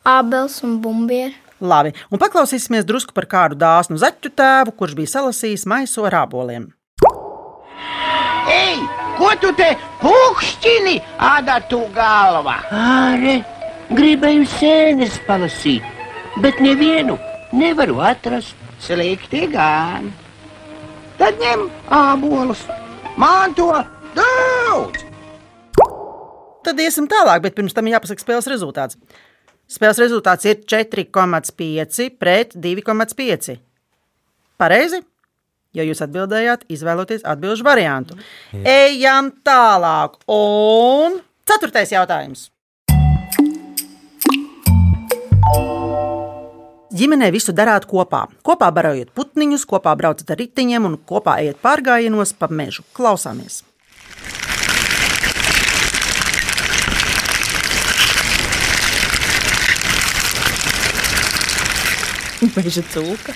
Ābels 0.06 0.60
un 0.66 0.80
bumbieri. 0.82 1.36
Labi, 1.60 1.92
un 2.10 2.22
paklausīsimies 2.22 2.86
drusku 2.88 3.14
par 3.14 3.28
kādu 3.30 3.58
dāsnu 3.60 3.98
zaķu 4.00 4.32
tēvu, 4.32 4.74
kurš 4.80 4.96
bija 4.96 5.12
salasījis 5.12 5.66
maisu 5.68 6.06
ar 6.08 6.22
āboliem. 6.22 6.70
Ei, 8.50 8.80
ko 9.18 9.34
tu 9.42 9.52
te 9.58 9.74
pukšķini, 10.00 10.96
ādatu 11.20 11.82
galva? 11.94 12.62
Āre, 12.72 13.42
gribēju 13.92 14.48
sēnes 14.56 15.20
palasīt, 15.28 15.84
bet 16.42 16.64
nevienu 16.64 17.20
nevaru 17.52 18.00
atrast. 18.08 18.56
Slikti 18.80 19.44
gan. 19.52 20.06
Tad 21.20 21.36
ņem 21.44 21.66
ābolus, 21.92 22.62
man 23.20 23.52
to 23.58 23.68
daudz. 24.16 25.09
Tad 26.70 26.78
iesim 26.84 27.08
tālāk, 27.10 27.40
bet 27.42 27.56
pirms 27.58 27.74
tam 27.74 27.88
jāpasaka 27.90 28.22
spēles 28.22 28.46
rezultāts. 28.52 28.98
Spēles 29.74 29.98
rezultāts 30.04 30.46
ir 30.46 30.60
4,5 30.70 32.10
pret 32.22 32.52
2,5. 32.54 33.56
Pareizi? 34.62 35.00
Ja 35.74 35.82
jūs 35.88 36.04
atbildējāt, 36.06 36.68
izvēloties 36.70 37.26
atbildžu 37.26 37.66
variantu. 37.66 38.20
Ejam 38.54 39.32
tālāk. 39.42 40.20
Un 40.30 41.18
ceturtais 41.50 41.90
jautājums. 41.96 42.52
Ģimenē 46.94 47.32
visu 47.34 47.58
darāt 47.58 47.90
kopā. 47.90 48.28
Kopā 48.46 48.70
barojat 48.78 49.10
putniņus, 49.18 49.66
kopā 49.74 49.98
braucat 49.98 50.36
ar 50.36 50.42
riteņiem 50.46 50.86
un 50.86 51.02
kopā 51.02 51.40
ejat 51.42 51.58
pārgājienos 51.66 52.38
pa 52.38 52.54
mežu. 52.54 52.86
Klausāmies! 52.94 53.64
Meža 62.60 62.84
cūka. 62.92 63.36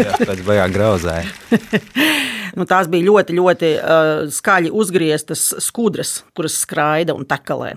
Jā, 0.00 0.14
pēc 0.24 0.44
baigā 0.46 0.68
grauzāja. 0.72 1.28
Nu, 2.54 2.62
tās 2.70 2.86
bija 2.86 3.02
ļoti, 3.02 3.34
ļoti 3.34 3.70
uh, 3.80 4.10
skaļi 4.30 4.70
uzgrieztas 4.78 5.40
skudras, 5.64 6.20
kuras 6.38 6.60
skraida 6.62 7.16
un 7.16 7.26
tekalē. 7.26 7.72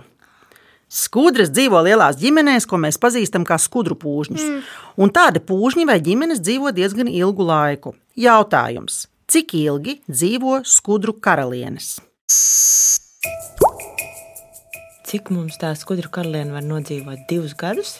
Skudras 0.87 1.49
dzīvo 1.51 1.81
lielās 1.83 2.19
ģimenēs, 2.21 2.67
ko 2.69 2.77
mēs 2.79 2.99
pazīstam 3.01 3.43
kā 3.47 3.57
skudru 3.59 3.97
pūžņus. 3.99 4.43
Mm. 4.45 4.61
Un 5.01 5.11
tādi 5.15 5.41
pūžņi 5.43 5.87
vai 5.89 5.97
ģimenes 6.05 6.43
dzīvo 6.45 6.71
diezgan 6.77 7.09
ilgu 7.09 7.49
laiku. 7.49 7.95
Jautājums: 8.15 9.07
cik 9.27 9.57
ilgi 9.57 9.97
dzīvo 10.07 10.61
skudru 10.69 11.17
karalienes? 11.17 11.97
Cik 15.09 15.33
mums 15.33 15.57
tā 15.59 15.73
skudru 15.79 16.13
karaliene 16.13 16.53
var 16.55 16.63
nodzīvot? 16.69 17.25
Divus 17.27 17.57
gadus? 17.57 17.97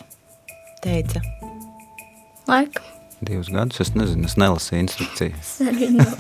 Teica. 0.84 1.25
Laikam. 2.48 2.84
Divus 3.22 3.50
gadus 3.50 3.82
es 3.82 3.94
nezinu, 3.98 4.27
es 4.30 4.36
nelasīju 4.38 4.84
instrukcijas. 4.84 5.54
Arī 5.66 5.89
nav. 5.96 6.12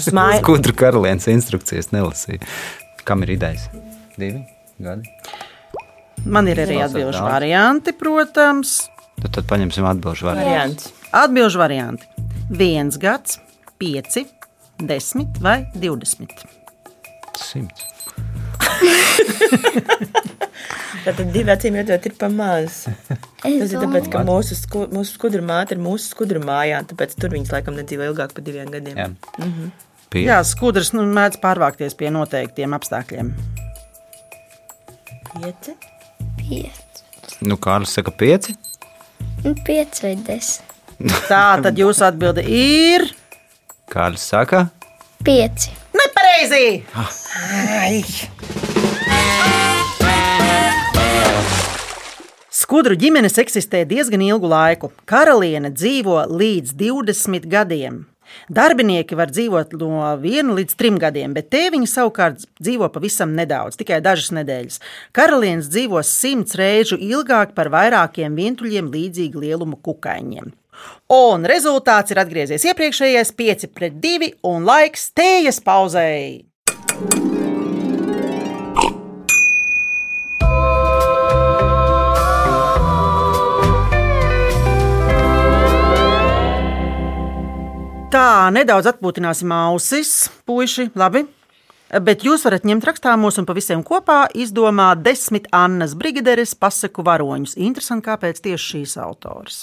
Smai... 0.00 0.38
Skudru 0.40 0.72
karalienes 0.76 1.28
instrukcijas 1.28 1.90
nelasīju. 1.92 2.40
Kam 3.08 3.24
ir 3.26 3.34
idejas? 3.36 3.68
Divi 4.16 4.40
gadi. 4.82 5.12
Man 6.28 6.48
ir 6.50 6.60
arī 6.64 6.80
atbildžu 6.82 7.20
varianti, 7.22 7.92
protams. 7.96 8.78
Tad, 9.18 9.32
tad 9.34 9.44
paņemsim 9.50 9.86
atbildžu 9.88 10.28
variantu. 10.30 10.90
Atbildžu 11.14 11.60
varianti- 11.60 12.08
viens 12.62 12.96
gads, 13.00 13.38
pieci, 13.78 14.24
desmit 14.80 15.40
vai 15.44 15.60
divdesmit. 15.76 16.32
Simts. 17.38 17.97
Tātad 21.04 21.30
divi 21.32 21.52
acīm 21.52 21.76
redzot, 21.78 22.06
ir 22.08 22.14
pa 22.20 22.28
maz. 22.32 22.82
Es 22.88 23.44
Tas 23.44 23.72
ir 23.72 23.80
tāpēc, 23.80 24.08
ka 24.12 24.22
mūsu, 24.28 24.56
sku, 24.58 24.84
mūsu 24.92 25.16
skudra 25.16 25.42
māte 25.44 25.76
ir 25.76 25.82
mūsu 25.82 26.12
skudra 26.12 26.40
mājā, 26.42 26.82
tāpēc 26.90 27.14
tur 27.20 27.32
viņas 27.36 27.52
laikam 27.54 27.78
nedzīvo 27.78 28.10
ilgāk 28.10 28.34
par 28.36 28.44
diviem 28.44 28.72
gadiem. 28.74 28.98
Jā. 28.98 29.08
Mhm. 29.40 29.70
Pieci. 30.08 30.24
Jā, 30.24 30.38
skudras 30.48 30.94
nu, 30.96 31.02
mēdz 31.04 31.36
pārvākties 31.42 31.96
pie 31.98 32.08
noteiktiem 32.12 32.72
apstākļiem. 32.76 33.34
Pieci. 35.34 35.74
pieci. 36.40 37.04
Nu, 37.44 37.58
Kārlis 37.60 37.92
saka, 37.98 38.14
pieci. 38.16 38.56
Nu, 39.44 39.52
pieci 39.66 40.06
vai 40.06 40.14
desmit. 40.16 40.64
Tā 41.28 41.44
tad 41.62 41.76
jūsu 41.82 42.08
atbilde 42.08 42.42
ir 42.42 43.04
Kārlis 43.92 44.24
saka, 44.32 44.66
Pieci. 45.24 45.70
Nepareizi. 46.38 46.84
Ai. 46.94 48.04
Skudru 52.50 52.96
ģimenes 52.98 53.38
eksistē 53.40 53.84
diezgan 53.88 54.22
ilgu 54.22 54.48
laiku. 54.50 54.92
Karaliene 55.08 55.70
dzīvo 55.72 56.26
līdz 56.28 56.74
20 56.76 57.48
gadiem. 57.48 58.06
Darbinieki 58.52 59.16
var 59.16 59.30
dzīvot 59.32 59.72
no 59.80 60.02
viena 60.20 60.52
līdz 60.58 60.74
trim 60.76 60.98
gadiem, 61.00 61.32
bet 61.32 61.48
tēviņi 61.48 61.88
savukārt 61.88 62.44
dzīvo 62.60 62.90
pavisam 62.92 63.32
nedaudz, 63.32 63.78
tikai 63.80 64.02
dažas 64.04 64.34
nedēļas. 64.36 64.82
Karalienes 65.16 65.70
dzīvo 65.72 66.02
simts 66.04 66.58
reižu 66.60 67.00
ilgāk 67.00 67.56
par 67.56 67.72
vairākiem 67.72 68.36
vientuļiem 68.36 68.92
līdzīgu 68.92 69.46
lielumu 69.46 69.80
kukaiņiem. 69.80 70.52
Un 71.12 71.46
rezultāts 71.48 72.12
ir 72.12 72.20
atgriezies 72.20 72.66
iepriekšējais 72.68 73.32
5 73.38 73.70
pret 73.72 73.96
2 74.02 74.34
un 74.50 74.68
laiks 74.68 75.10
tējas 75.16 75.62
pauzei. 75.64 76.44
Tā, 88.08 88.48
nedaudz 88.56 88.86
atpūtināsim 88.88 89.50
ausis, 89.52 90.12
puiši, 90.48 90.86
labi. 90.96 91.26
Bet 92.04 92.24
jūs 92.24 92.44
varat 92.44 92.64
ņemt 92.68 92.84
rakstāmos 92.88 93.36
un 93.40 93.48
pa 93.48 93.56
visiem 93.56 93.82
kopā 93.84 94.22
izdomāt 94.36 95.00
desmit 95.04 95.48
Annas 95.56 95.92
Brigaderes 95.96 96.52
pasaku 96.56 97.04
varoņus. 97.04 97.56
Interesanti, 97.60 98.04
kāpēc 98.08 98.40
tieši 98.44 98.72
šīs 98.72 98.96
autors. 99.04 99.62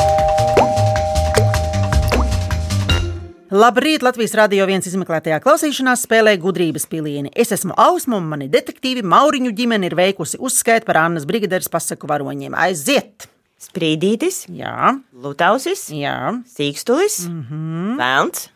Labrīt! 3.51 3.99
Latvijas 3.99 4.31
radio 4.39 4.63
viens 4.63 4.85
izmeklētajā 4.87 5.41
klausīšanās 5.43 6.05
spēlē 6.05 6.37
gudrības 6.39 6.85
pilieni. 6.87 7.33
Es 7.35 7.49
esmu 7.51 7.75
Ausma, 7.75 8.15
un 8.21 8.29
mani 8.31 8.45
detektīvi 8.47 9.03
Mauriņu 9.03 9.51
ģimene 9.57 9.89
ir 9.89 9.95
veikusi 9.99 10.39
uzskaitu 10.39 10.87
par 10.87 11.01
Annas 11.01 11.25
brigaderes 11.27 11.67
pasaku 11.67 12.07
varoņiem. 12.07 12.55
Aiziet! 12.55 13.27
Sprīdītis, 13.59 14.45
Jā, 14.55 14.93
Lutausis, 15.11 15.83
jā. 15.91 16.15
Sīkstulis, 16.47 17.27
mm 17.27 17.43
-hmm. 17.49 17.99
Velns, 17.99 18.47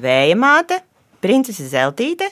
Vēja 0.00 0.34
māte, 0.34 0.80
Princese 1.20 1.68
Zeltīte, 1.68 2.30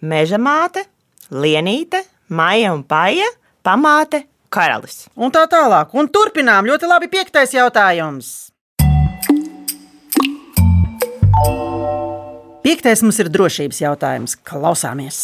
Meža 0.00 0.42
māte, 0.42 0.82
Lienīte, 1.30 2.02
Maija 2.28 2.74
un 2.74 2.82
Paja, 2.82 3.30
Pamāte, 3.62 4.24
Karalis. 4.50 5.06
Un 5.14 5.30
tā 5.30 5.46
tālāk. 5.46 5.94
Un 5.94 6.08
turpinām. 6.08 6.66
Ļoti 6.66 6.88
labi. 6.88 7.08
Piektais 7.08 7.54
jautājums. 7.54 8.51
Piektais 12.62 13.00
mums 13.02 13.16
ir 13.18 13.26
drošības 13.26 13.80
jautājums. 13.82 14.36
Klausāmies! 14.46 15.18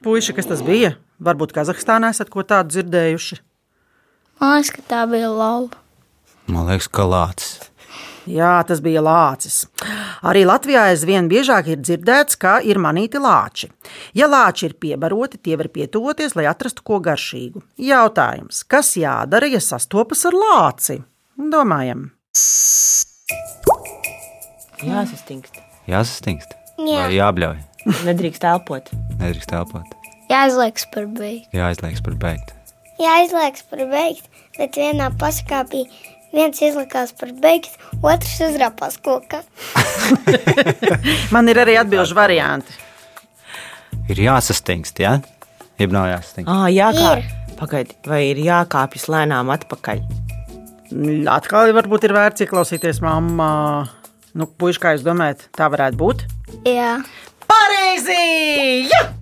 Puisi, 0.00 0.32
kas 0.32 0.48
tas 0.48 0.62
bija? 0.64 0.94
Varbūt 1.20 1.52
Kazahstānā 1.52 2.14
esat 2.14 2.32
ko 2.32 2.40
tādu 2.48 2.72
dzirdējuši. 2.72 3.40
Man 4.40 4.56
liekas, 4.56 4.72
ka 4.72 4.84
tā 4.88 5.02
bija 5.10 5.28
lauva. 5.34 5.76
Man 6.48 6.70
liekas, 6.70 6.88
ka 6.88 7.04
lācis. 7.04 7.68
Jā, 8.28 8.56
tas 8.68 8.82
bija 8.84 9.02
lācis. 9.04 9.62
Arī 10.26 10.44
Latvijā 10.48 10.88
aizvien 10.90 11.30
biežāk 11.30 11.70
ir 11.72 11.80
dzirdēts, 11.80 12.36
ka 12.40 12.58
ir 12.64 12.80
manīti 12.82 13.22
lāči. 13.22 13.70
Ja 14.18 14.28
lāči 14.28 14.68
ir 14.68 14.76
piebaroti, 14.80 15.40
tie 15.40 15.56
var 15.60 15.70
pietuvoties, 15.72 16.36
lai 16.38 16.48
atrastu 16.50 16.84
ko 16.84 17.00
garšīgu. 17.04 17.64
Jautājums, 17.88 18.64
kas 18.68 18.94
jādara, 19.00 19.48
ja 19.48 19.62
sastopas 19.64 20.26
ar 20.28 20.36
lāci? 20.36 21.00
Domājam, 21.38 22.08
Jāsastingst. 24.78 25.56
Jāsastingst. 25.90 26.52
Jā. 26.78 27.08
Vai 27.08 27.16
jābļauj. 27.16 27.56
Nedrīkst 28.06 28.44
elpot. 28.46 28.92
Nedrīkst 29.18 29.50
telpot. 29.50 29.96
Jāizliekas 30.30 30.84
par 30.92 31.08
beigtu. 31.18 31.50
Jāizliekas 31.56 32.04
par 32.04 32.14
beigtu. 32.22 32.54
Jāizliekas 33.02 33.64
par 33.70 33.82
beigtu, 33.90 34.30
bet 34.58 34.78
vienā 34.78 35.08
pasakā 35.18 35.64
bija 35.72 35.90
viens 36.34 36.60
izlikās 36.62 37.14
par 37.16 37.32
beigtu, 37.42 37.74
otrs 38.02 38.36
uzrāpās 38.48 38.98
kokā. 39.04 39.42
man 41.34 41.50
ir 41.50 41.62
arī 41.64 41.78
atbildžu 41.80 42.16
varianti. 42.18 42.76
Ir 44.08 44.22
jāsastingst, 44.24 45.02
jā? 45.04 45.18
Ja? 45.18 45.66
Jeb 45.78 45.92
nav 45.94 46.08
jāsastingst. 46.10 46.50
Ah, 46.50 46.66
jākāp. 46.72 47.28
Pagaidi, 47.58 47.94
vai 48.06 48.22
ir 48.30 48.40
jākāpjas 48.42 49.08
lēnām 49.10 49.50
atpakaļ? 49.54 50.02
Atkal 51.28 51.74
varbūt 51.76 52.08
ir 52.08 52.14
vērts 52.16 52.46
ieklausīties 52.46 53.02
mammā. 53.04 53.52
Nu, 54.38 54.48
puiši, 54.48 54.82
kā 54.82 54.94
jūs 54.96 55.06
domājat, 55.06 55.48
tā 55.56 55.68
varētu 55.72 56.00
būt? 56.00 56.26
Jā. 56.68 56.98
Pareizi! 57.48 58.20
Jā! 58.88 59.17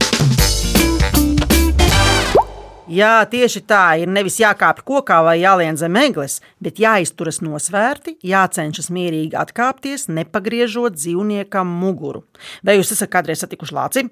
Jā, 2.86 3.14
tieši 3.30 3.64
tā 3.66 3.84
ir. 4.02 4.10
Nevis 4.10 4.38
jākāpj 4.38 4.84
kokā 4.86 5.20
vai 5.26 5.36
jālien 5.40 5.78
zem 5.78 5.96
eglis, 5.98 6.40
bet 6.62 6.78
jāizturas 6.82 7.40
nosvērti, 7.42 8.16
jācenšas 8.22 8.92
mierīgi 8.94 9.34
atkāpties, 9.38 10.06
nepagriežot 10.08 10.98
dzīvniekam 10.98 11.72
muguru. 11.82 12.22
Vai 12.62 12.78
jūs 12.78 12.94
esat 12.94 13.10
kādreiz 13.10 13.42
satikuši 13.42 13.74
lāci? 13.74 14.06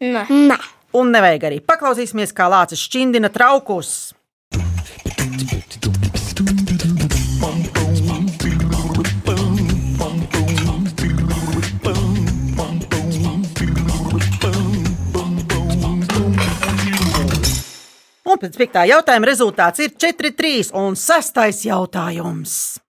Nē. 0.00 0.28
Nē, 0.30 0.58
Un 0.96 1.12
nevajag 1.14 1.44
arī 1.46 1.60
paklausīsimies, 1.62 2.32
kā 2.34 2.48
lācis 2.50 2.80
šķindina 2.82 3.30
traukus. 3.30 4.10
Pēc 18.40 18.56
piektā 18.56 18.86
jautājuma 18.88 19.28
rezultāts 19.28 19.82
ir 19.84 19.92
4-3 20.00 20.72
un 20.80 20.96
sastais 20.96 21.62
jautājums. 21.66 22.80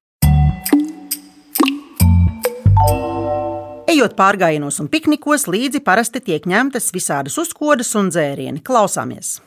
Ejot 3.91 4.15
pārgājienos 4.15 4.79
un 4.79 4.87
piknikos, 4.87 5.49
līdzi 5.51 5.81
parasti 5.83 6.21
tiek 6.23 6.45
ņemtas 6.47 6.93
visādas 6.95 7.35
uzkodas 7.41 7.91
un 7.99 8.07
dzērieni. 8.13 8.63
Klausāmies! 8.63 9.41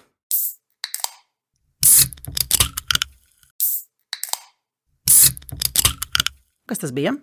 Kas 6.69 6.81
tas 6.81 6.93
bija? 6.97 7.15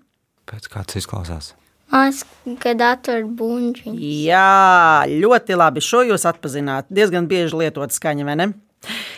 Pēc 0.49 0.67
kā 0.69 0.81
tas 0.85 0.97
izklausās? 1.01 1.53
Atver 1.91 3.25
buļbuļsāģi. 3.27 4.11
Jā, 4.25 5.05
ļoti 5.11 5.57
labi. 5.59 5.83
Šo 5.83 6.05
jūs 6.07 6.25
atpazināt. 6.29 6.87
Diezgan 6.89 7.27
bieži 7.29 7.57
lietot 7.59 7.93
skaņa, 7.93 8.27
vai 8.29 8.37
ne? 8.39 8.51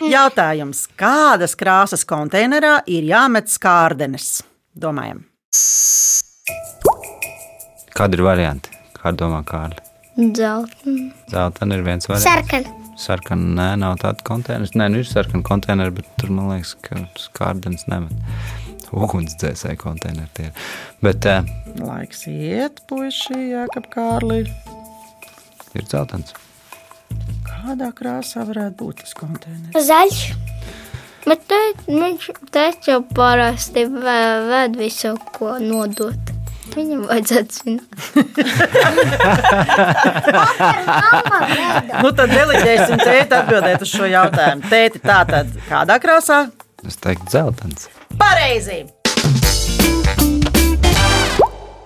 Jautājums, 0.02 0.86
kādas 0.98 1.54
krāsas 1.58 2.04
konteinerā 2.08 2.80
ir 2.90 3.06
jāmet 3.08 3.50
skārdenes? 3.52 4.40
Domājam, 4.74 5.22
Kādi 7.94 8.18
ir 8.18 8.24
varianti? 8.26 8.72
Kā 8.96 9.12
domā 9.14 9.44
Kārli? 9.46 9.78
Dzelteni. 10.18 11.12
Zelta 11.30 11.66
ir 11.70 11.82
viens 11.86 12.08
variants. 12.10 12.26
sarkan. 12.26 12.66
Sarkana, 12.98 13.46
nē, 13.58 13.68
nav 13.82 13.96
tāda 14.02 14.22
konteineris. 14.26 14.74
Nē, 14.78 14.88
nu 14.90 15.00
ir 15.02 15.06
sarkana 15.08 15.42
konteineri, 15.46 15.94
bet 15.96 16.06
tur 16.18 16.30
man 16.34 16.52
liekas, 16.52 16.74
ka 16.82 17.00
skārdens 17.18 17.86
nemet. 17.90 18.14
Ugunsdzēsēji 18.94 19.78
konteineri 19.80 20.30
tie 20.36 20.44
ir. 20.50 20.66
Bet 21.02 21.26
uh, 21.26 21.46
laiks 21.82 22.26
iet, 22.30 22.82
puiši, 22.90 23.34
Jākap 23.50 23.88
Kārli. 23.94 24.44
ir 25.74 25.86
dzeltens. 25.90 26.34
Kādā 27.64 27.88
krāsā 27.96 28.42
varētu 28.44 28.76
būt 28.82 28.98
tas 29.02 29.14
konteiners? 29.16 29.86
Zaļš. 29.86 30.18
Bet 31.24 31.46
te, 31.48 31.58
viņš 31.88 32.26
teica 32.52 32.90
jau 32.92 32.98
parasti 33.16 33.86
vē- 33.88 34.42
ved 34.50 34.76
visu, 34.76 35.14
ko 35.32 35.54
nodot. 35.62 36.32
Viņam 36.74 37.06
vajadzētu 37.08 37.52
zināt. 37.56 37.88
Nu, 42.02 42.10
tad 42.16 42.32
deliģēsim 42.32 43.00
tēti 43.00 43.36
atbildēt 43.38 43.84
uz 43.86 43.92
šo 43.94 44.08
jautājumu. 44.10 44.68
Tēti, 44.72 45.00
tā 45.04 45.20
tad 45.28 45.52
kādā 45.68 45.96
krāsā? 46.02 46.42
Es 46.84 46.98
teiktu, 47.00 47.30
dzeltens. 47.32 47.88
Pareizi! 48.20 48.82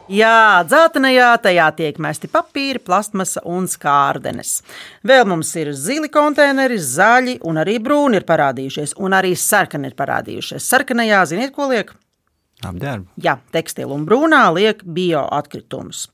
Jā, 0.09 0.65
dzeltenajā 0.65 1.29
tajā 1.45 1.69
tiek 1.77 1.99
mesti 2.01 2.31
papīri, 2.33 2.81
plastmasa 2.81 3.43
un 3.45 3.67
skārdenes. 3.69 4.63
Vēl 5.05 5.27
mums 5.29 5.51
ir 5.61 5.75
zili 5.77 6.09
konteineri, 6.09 6.79
zaļi 6.81 7.39
un 7.45 7.61
arī 7.61 7.77
brūni 7.85 8.17
ir 8.17 8.25
parādījušies, 8.29 8.97
un 9.05 9.17
arī 9.19 9.35
sarkani 9.37 9.91
ir 9.91 9.97
parādījušies. 9.99 10.65
Sarkanajā, 10.65 11.25
ziniet, 11.29 11.53
ko 11.53 11.69
liek? 11.69 11.93
Apģērbu. 12.65 13.13
Jā, 13.23 13.37
tekstila 13.55 13.93
un 13.95 14.07
brūnā 14.09 14.41
liek 14.57 14.81
bioatkritumus. 14.83 16.07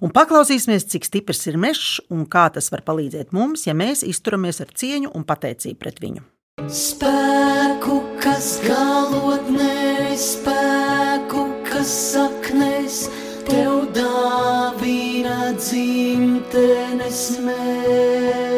Un 0.00 0.14
paklausīsimies, 0.14 0.86
cik 0.88 1.04
stiprs 1.04 1.42
ir 1.50 1.58
mežs 1.60 1.98
un 2.08 2.22
kā 2.30 2.46
tas 2.54 2.70
var 2.72 2.86
palīdzēt 2.86 3.34
mums, 3.36 3.66
ja 3.66 3.74
mēs 3.76 4.06
izturamies 4.06 4.62
ar 4.62 4.70
cieņu 4.72 5.10
un 5.10 5.26
pateicību 5.28 5.80
pret 5.82 5.98
viņu. 6.00 6.22
Spēku, 6.70 7.98
kas 8.22 8.60
galotnē, 8.64 10.14
spēku, 10.20 11.44
kas 11.68 11.92
saknēs, 12.14 13.02
tev 13.50 13.88
dāvina 13.94 15.50
dzimtenes 15.58 17.22
mežs. 17.44 18.50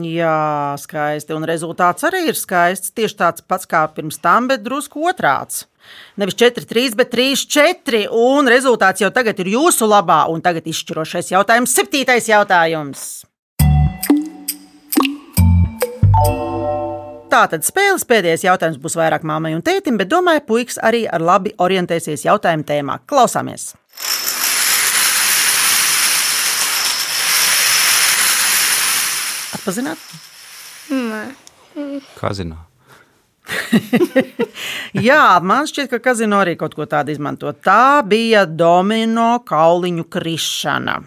Jā, 0.00 0.76
skaisti. 0.80 1.34
Un 1.36 1.44
rezultāts 1.48 2.06
arī 2.06 2.24
ir 2.30 2.38
skaists. 2.38 2.92
Tieši 2.96 3.18
tāds 3.20 3.44
pats 3.44 3.68
kā 3.68 3.82
pirms 3.94 4.20
tam, 4.22 4.48
bet 4.50 4.62
drusku 4.64 5.02
otrāds. 5.10 5.66
Nevis 6.20 6.36
4, 6.38 6.64
3, 6.70 6.94
bet 6.98 7.10
3, 7.12 7.46
4. 7.50 8.04
Un 8.14 8.48
rezultāts 8.50 9.02
jau 9.02 9.10
tagad 9.14 9.40
ir 9.42 9.52
jūsu 9.56 9.88
labā. 9.90 10.22
Un 10.30 10.44
tagad 10.44 10.68
izšķirošais 10.70 11.32
jautājums, 11.34 11.74
septītais 11.74 12.30
jautājums. 12.30 13.10
Tātad 17.30 17.62
spēles 17.62 18.02
pēdējais 18.10 18.42
jautājums 18.42 18.78
būs 18.82 18.96
vairāk 18.98 19.22
mammai 19.26 19.52
un 19.54 19.62
tētim, 19.62 19.94
bet 20.00 20.08
domāju, 20.10 20.42
puikas 20.48 20.80
arī 20.82 21.04
ar 21.06 21.22
labi 21.22 21.52
orientēsies 21.62 22.24
jautājuma 22.26 22.66
tēmā. 22.66 22.96
Klausāmies! 23.06 23.70
Atpazināt? 29.54 30.02
Kazino. 32.18 32.58
Jā, 35.08 35.22
man 35.42 35.70
šķiet, 35.70 35.90
ka 35.92 36.02
kazino 36.02 36.40
arī 36.42 36.56
kaut 36.58 36.74
ko 36.74 36.86
tādu 36.90 37.14
izmanto. 37.14 37.52
Tā 37.54 38.02
bija 38.06 38.42
domino 38.46 39.36
kauliņu 39.46 40.08
krišana. 40.10 40.98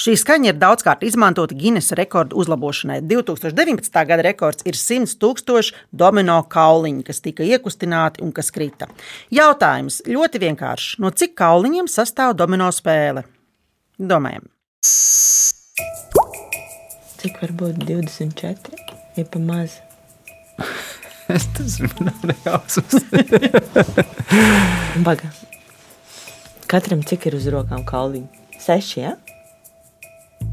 Šī 0.00 0.16
skaņa 0.20 0.52
ir 0.52 0.58
daudzkārt 0.60 1.04
izmantota 1.06 1.56
Guinness 1.58 1.94
rekordu 1.96 2.38
uzlabošanai. 2.40 3.00
2019. 3.10 4.00
gada 4.08 4.24
rekords 4.26 4.66
ir 4.68 4.78
100 4.78 5.18
tūkstoši 5.22 5.76
domino 5.92 6.40
kauliņu, 6.50 7.04
kas 7.06 7.22
tika 7.24 7.46
iekustināti 7.46 8.24
un 8.24 8.32
kas 8.34 8.52
krita. 8.54 8.88
Jautājums 9.34 10.02
ļoti 10.08 10.42
vienkāršs. 10.46 10.98
No 11.02 11.12
cik 11.14 11.36
kauliņiem 11.40 11.90
sastāv 11.90 12.36
domino 12.38 12.70
spēle? 12.74 13.24
Domājam. 13.98 14.50
Cik 17.24 17.40
var 17.40 17.54
būt 17.56 17.84
24? 17.88 18.80
Ir 19.16 19.28
pa 19.32 19.40
maz. 19.40 19.78
Tas 21.56 21.78
ir 21.80 21.88
reāls. 22.28 22.76
Baga. 25.06 25.30
Katram 26.68 27.04
cik 27.06 27.28
ir 27.30 27.38
uz 27.38 27.46
rokām 27.52 27.84
kauliņi? 27.88 28.42
Seši, 28.60 28.98
ja? 29.00 29.14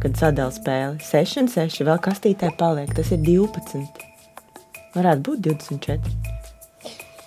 Kad 0.01 0.17
sadala 0.17 0.53
spēli. 0.53 1.01
Seši 1.05 1.43
un 1.43 1.49
seši. 1.51 1.85
Vēl 1.85 1.99
kastītē 2.01 2.49
paliek. 2.57 2.89
Tas 2.97 3.11
ir 3.13 3.21
12. 3.21 3.83
Varētu 4.95 5.25
būt 5.27 5.43
24. 5.45 5.99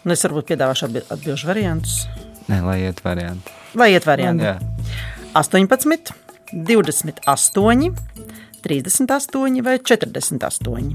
Nu, 0.04 0.12
es 0.12 0.24
varbūt 0.26 0.50
piedāvāšu 0.50 0.88
atbi- 0.88 1.04
atbildžu 1.14 1.48
variantus. 1.48 2.00
Nē, 2.50 2.58
lai 2.66 2.80
iet 2.82 2.98
varianti. 3.04 3.54
Lai 3.78 3.92
iet 3.94 4.04
varianti. 4.04 4.44
Jā. 4.44 4.58
18, 5.38 6.12
28, 6.52 7.94
38 8.66 9.62
vai 9.64 9.78
48. 9.78 10.92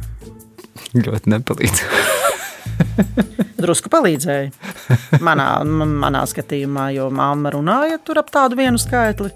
Ļoti 1.00 1.34
nepalīdz. 1.34 1.82
Drusku 3.60 3.90
palīdzēja 3.92 5.20
manā, 5.26 5.48
manā 5.66 6.22
skatījumā, 6.30 6.90
jo 6.96 7.10
mamma 7.12 7.52
runāja 7.54 7.98
tur 8.04 8.22
ap 8.22 8.30
tādu 8.34 8.60
vienu 8.60 8.80
skaitli. 8.80 9.32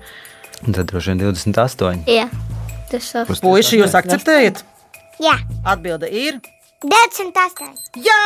Un 0.67 0.73
Tad 0.73 0.85
droši 0.91 1.11
vien 1.11 1.19
28. 1.19 2.03
Jā, 2.07 2.27
tas 2.91 3.09
ir. 3.11 3.25
Pusi- 3.27 3.41
Puisi, 3.43 3.79
jūs 3.81 3.95
akceptējat? 3.99 4.63
Jā, 5.19 5.35
Atbilde 5.65 6.07
ir 6.09 6.39
28. 6.83 7.73
Jā! 8.03 8.19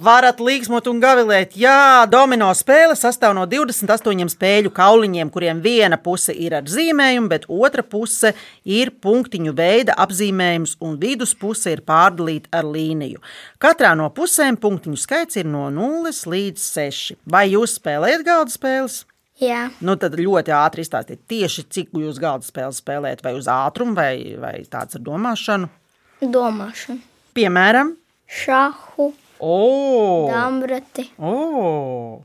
Varat 0.00 0.38
līgsmot 0.40 0.86
un 0.88 0.96
gavilēt. 1.02 1.58
Jā, 1.60 2.06
domino 2.08 2.46
spēle 2.56 2.94
sastāv 2.96 3.34
no 3.36 3.42
28 3.44 4.32
spēļu 4.32 4.72
kauliņiem, 4.72 5.28
kuriem 5.34 5.60
viena 5.60 5.98
puse 6.00 6.32
ir 6.32 6.56
ar 6.56 6.70
zīmējumu, 6.72 7.28
bet 7.28 7.44
otra 7.52 7.84
puse 7.84 8.32
ir 8.64 8.94
punktiņu 9.04 9.52
veida 9.58 9.98
apzīmējums, 10.00 10.78
un 10.80 10.96
viduspuse 11.02 11.74
ir 11.74 11.84
pārdalīta 11.84 12.48
ar 12.62 12.70
līniju. 12.72 13.20
Katrā 13.60 13.92
no 13.98 14.08
pusēm 14.16 14.56
punktiņu 14.62 15.02
skaits 15.04 15.42
ir 15.42 15.50
no 15.52 15.68
0 15.68 16.16
līdz 16.32 16.64
6. 16.80 17.20
Vai 17.28 17.50
jūs 17.52 17.76
spēlējat 17.76 18.24
galda 18.24 18.56
spēles? 18.56 19.02
Jā, 19.40 19.70
Nu, 19.84 20.00
tad 20.00 20.16
ļoti 20.20 20.52
ātri 20.52 20.84
izstāstiet, 20.84 21.26
tieši 21.28 21.68
cik 21.72 21.96
jūs 21.96 22.18
galda 22.20 22.44
spēles 22.44 22.80
spēlējat, 22.80 23.20
vai 23.24 23.36
uz 23.36 23.48
ātrumu, 23.48 23.96
vai, 23.96 24.36
vai 24.40 24.58
tāds 24.68 24.96
ar 24.96 25.04
domāšanu. 25.04 25.68
domāšana. 26.20 27.00
Piemēram, 27.36 27.98
Šāhu, 28.30 29.12
oh, 29.40 30.28
dambrati. 30.30 31.10
oh. 31.18 32.20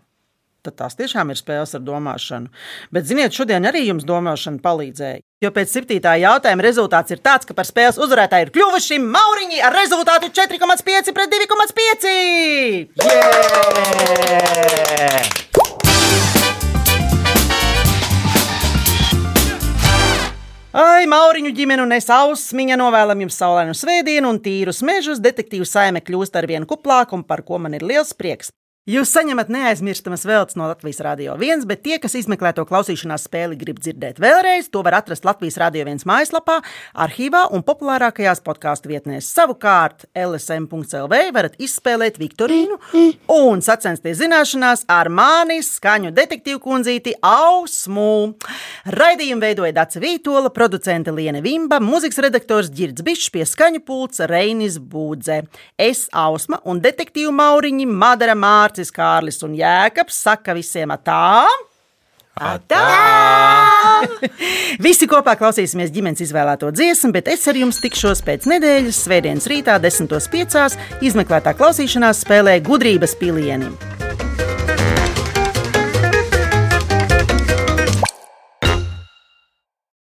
Tad 0.66 0.74
tās 0.80 0.96
tiešām 0.98 1.30
ir 1.30 1.38
spēles 1.38 1.76
ar 1.78 1.82
domāšanu. 1.86 2.50
Bet, 2.90 3.06
ziniet, 3.06 3.36
šodien 3.38 3.68
arī 3.70 3.84
jums 3.86 4.02
domāšana 4.08 4.58
palīdzēja. 4.66 5.22
Jo 5.46 5.52
pēc 5.54 5.70
septītā 5.76 6.16
jautājuma 6.24 6.66
rezultāts 6.66 7.14
ir 7.14 7.22
tāds, 7.22 7.46
ka 7.46 7.54
par 7.54 7.70
spēles 7.70 8.02
uzvarētāju 8.02 8.48
ir 8.48 8.54
kļuvuši 8.56 8.98
Mauriņi 9.06 9.62
ar 9.62 9.78
rezultātu 9.78 10.34
4,5 10.34 11.14
pret 11.14 11.30
2,5. 11.38 12.06
Yeah! 15.06 15.45
Ai, 20.76 21.06
Mauriņu 21.08 21.54
ģimene 21.56 21.86
un 21.86 21.96
es 21.96 22.10
ausmiņa 22.12 22.76
novēlam 22.76 23.22
jums 23.24 23.38
saulainu 23.40 23.72
svētdienu 23.80 24.28
un 24.34 24.42
tīrus 24.44 24.82
mežus. 24.84 25.22
Detektīvu 25.24 25.64
saime 25.64 26.02
kļūst 26.04 26.36
ar 26.36 26.50
vien 26.52 26.66
kuplāku 26.68 27.16
un 27.16 27.24
par 27.24 27.46
ko 27.48 27.62
man 27.64 27.78
ir 27.78 27.86
liels 27.88 28.12
prieks. 28.12 28.52
Jūs 28.86 29.10
saņemat 29.16 29.48
neaizmirstamas 29.50 30.28
veltes 30.30 30.54
no 30.60 30.68
Latvijas 30.70 31.00
Rādio 31.02 31.34
1, 31.42 31.64
bet 31.66 31.80
tie, 31.82 31.96
kas 31.98 32.14
izmeklē 32.20 32.52
to 32.54 32.62
klausīšanās 32.70 33.24
spēli, 33.26 33.56
grib 33.58 33.80
dzirdēt 33.82 34.20
vēlreiz, 34.22 34.68
to 34.70 34.84
var 34.86 35.00
atrast 35.00 35.24
Latvijas 35.26 35.56
Rādio 35.58 35.82
1 35.90 36.04
mājaslapā, 36.06 36.60
arhīvā 36.94 37.48
un 37.58 37.64
populārākajās 37.66 38.44
podkāstu 38.46 38.92
vietnēs. 38.92 39.26
Savukārt, 39.34 40.06
LSM.CLV 40.14 41.22
varat 41.34 41.56
izspēlēt 41.58 42.20
Viktorīnu 42.22 42.78
un 43.34 43.64
sacensties 43.66 44.20
zināšanās 44.20 44.86
ar 44.86 45.10
mani 45.10 45.58
skaņu 45.66 46.14
detektīvu 46.14 46.62
kundzīti 46.68 47.16
Ausmu. 47.26 48.36
Raidījumu 48.94 49.48
veidoja 49.48 49.74
Dāca 49.80 50.04
Vītola, 50.06 50.54
producente 50.54 51.10
Liene 51.10 51.42
Vimba, 51.42 51.82
mūzikas 51.82 52.22
redaktors 52.28 52.70
Girds 52.70 53.02
Bišs 53.02 53.34
pie 53.34 53.50
skaņu 53.50 53.82
pults 53.90 54.22
Reinis 54.30 54.78
Būdze. 54.78 55.42
Es, 55.74 56.06
Ausma 56.14 56.62
un 56.70 56.86
detektīvu 56.86 57.34
Mauriņi, 57.34 57.90
Madara 57.90 58.38
Mārcis, 58.76 58.92
Kārlis 58.92 59.40
un 59.46 59.54
Jēkabs 59.56 60.18
saka 60.26 60.52
visiem 60.52 60.92
atā! 60.92 61.48
Atā! 62.36 62.82
Visi 64.86 65.08
kopā 65.08 65.38
klausīsimies 65.40 65.94
ģimenes 65.96 66.26
izvēlēto 66.26 66.74
dziesmu, 66.76 67.14
bet 67.16 67.32
es 67.32 67.48
ar 67.48 67.56
jums 67.56 67.80
tikšos 67.80 68.20
pēc 68.28 68.50
nedēļas, 68.52 69.00
svētdienas 69.08 69.48
rītā, 69.48 69.80
10.5. 69.80 70.76
izmeklētā 71.08 71.56
klausīšanās 71.56 72.26
spēlē 72.28 72.60
gudrības 72.68 73.16
pilieni. 73.16 73.72